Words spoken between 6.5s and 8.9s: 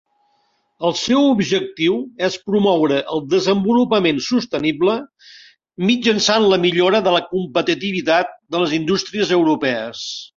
la millora de la competitivitat de les